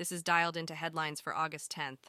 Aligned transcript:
This 0.00 0.12
is 0.12 0.22
dialed 0.22 0.56
into 0.56 0.74
headlines 0.74 1.20
for 1.20 1.36
August 1.36 1.70
10th. 1.72 2.08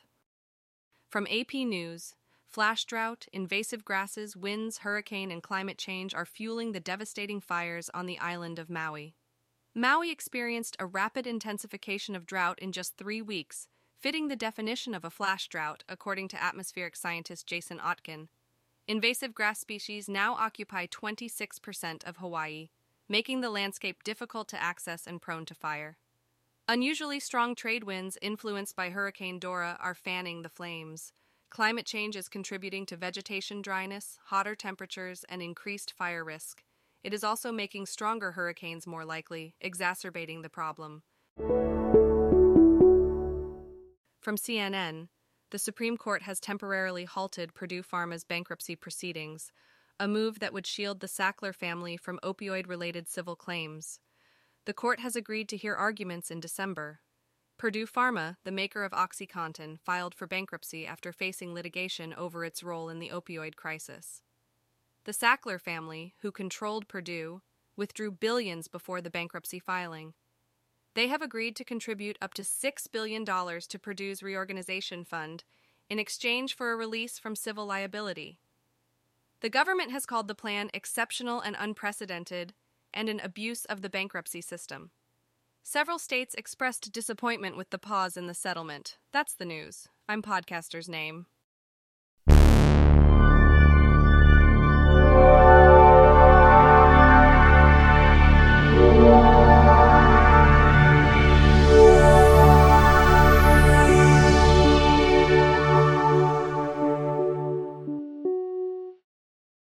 From 1.09 1.27
AP 1.29 1.54
News, 1.54 2.15
flash 2.47 2.86
drought, 2.86 3.27
invasive 3.33 3.83
grasses, 3.83 4.33
winds, 4.33 4.77
hurricane, 4.77 5.29
and 5.29 5.43
climate 5.43 5.77
change 5.77 6.13
are 6.13 6.25
fueling 6.25 6.71
the 6.71 6.80
devastating 6.80 7.41
fires 7.41 7.89
on 7.93 8.05
the 8.05 8.17
island 8.20 8.59
of 8.59 8.70
Maui. 8.70 9.13
Maui 9.75 10.09
experienced 10.09 10.77
a 10.80 10.85
rapid 10.85 11.27
intensification 11.27 12.16
of 12.16 12.25
drought 12.25 12.57
in 12.59 12.71
just 12.71 12.95
three 12.95 13.21
weeks, 13.21 13.67
fitting 13.99 14.30
the 14.30 14.38
definition 14.38 14.94
of 14.94 15.03
a 15.03 15.09
flash 15.09 15.49
drought, 15.49 15.84
according 15.89 16.30
to 16.30 16.41
atmospheric 16.41 16.95
scientist 16.95 17.45
Jason 17.45 17.77
Otkin. 17.77 18.30
Invasive 18.88 19.35
grass 19.35 19.59
species 19.59 20.08
now 20.08 20.35
occupy 20.35 20.85
26% 20.85 22.08
of 22.08 22.16
Hawaii, 22.16 22.70
making 23.09 23.41
the 23.41 23.49
landscape 23.49 24.02
difficult 24.05 24.48
to 24.48 24.63
access 24.63 25.05
and 25.05 25.21
prone 25.21 25.44
to 25.44 25.53
fire. 25.53 25.98
Unusually 26.67 27.20
strong 27.20 27.55
trade 27.55 27.83
winds 27.83 28.17
influenced 28.21 28.75
by 28.75 28.91
Hurricane 28.91 29.39
Dora 29.39 29.77
are 29.79 29.95
fanning 29.95 30.41
the 30.41 30.49
flames. 30.49 31.11
Climate 31.49 31.85
change 31.85 32.15
is 32.15 32.29
contributing 32.29 32.85
to 32.85 32.95
vegetation 32.95 33.61
dryness, 33.61 34.17
hotter 34.25 34.55
temperatures, 34.55 35.25
and 35.27 35.41
increased 35.41 35.91
fire 35.91 36.23
risk. 36.23 36.63
It 37.03 37.13
is 37.13 37.23
also 37.23 37.51
making 37.51 37.87
stronger 37.87 38.34
hurricanes 38.34 38.87
more 38.87 39.03
likely, 39.03 39.55
exacerbating 39.59 40.43
the 40.43 40.49
problem. 40.49 41.03
From 44.21 44.37
CNN, 44.37 45.09
the 45.49 45.59
Supreme 45.59 45.98
Court 45.98 46.21
has 46.21 46.39
temporarily 46.39 47.05
halted 47.05 47.53
Purdue 47.53 47.84
Pharma's 47.84 48.23
bankruptcy 48.23 48.75
proceedings, 48.75 49.51
a 49.99 50.07
move 50.07 50.39
that 50.39 50.53
would 50.53 50.67
shield 50.67 50.99
the 50.99 51.07
Sackler 51.07 51.53
family 51.53 51.98
from 51.98 52.20
opioid 52.23 52.67
related 52.67 53.09
civil 53.09 53.35
claims. 53.35 53.99
The 54.65 54.73
court 54.73 54.99
has 54.99 55.15
agreed 55.15 55.49
to 55.49 55.57
hear 55.57 55.73
arguments 55.73 56.29
in 56.29 56.40
December. 56.40 56.99
Purdue 57.57 57.87
Pharma, 57.87 58.37
the 58.43 58.51
maker 58.51 58.84
of 58.84 58.91
OxyContin, 58.91 59.79
filed 59.79 60.13
for 60.13 60.27
bankruptcy 60.27 60.85
after 60.85 61.12
facing 61.12 61.53
litigation 61.53 62.13
over 62.13 62.45
its 62.45 62.63
role 62.63 62.90
in 62.90 62.99
the 62.99 63.09
opioid 63.09 63.55
crisis. 63.55 64.22
The 65.06 65.13
Sackler 65.13 65.59
family, 65.59 66.13
who 66.22 66.31
controlled 66.31 66.88
Purdue, 66.88 67.41
withdrew 67.75 68.12
billions 68.12 68.68
before 68.68 69.01
the 69.01 69.09
bankruptcy 69.09 69.59
filing. 69.59 70.13
They 70.94 71.07
have 71.07 71.22
agreed 71.22 71.56
to 71.56 71.63
contribute 71.63 72.18
up 72.22 72.34
to 72.35 72.44
$6 72.44 72.91
billion 72.91 73.25
to 73.25 73.79
Purdue's 73.79 74.22
reorganization 74.22 75.06
fund 75.06 75.44
in 75.90 75.97
exchange 75.97 76.56
for 76.56 76.72
a 76.72 76.75
release 76.75 77.18
from 77.18 77.35
civil 77.35 77.66
liability. 77.66 78.40
The 79.41 79.50
government 79.50 79.91
has 79.91 80.06
called 80.06 80.28
the 80.28 80.35
plan 80.35 80.69
exceptional 80.73 81.41
and 81.41 81.56
unprecedented 81.57 82.53
and 82.94 83.09
an 83.09 83.19
abuse 83.19 83.66
of 83.66 83.81
the 83.81 83.89
bankruptcy 83.89 84.41
system. 84.41 84.91
Several 85.63 86.00
states 86.00 86.34
expressed 86.35 86.91
disappointment 86.91 87.56
with 87.56 87.69
the 87.69 87.78
pause 87.78 88.17
in 88.17 88.28
the 88.28 88.34
settlement. 88.34 88.97
That's 89.13 89.34
the 89.34 89.45
news. 89.45 89.88
I'm 90.09 90.22
Podcaster's 90.22 90.89
name. 90.89 91.28